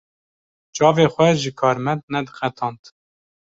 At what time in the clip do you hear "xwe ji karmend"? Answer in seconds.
1.13-2.01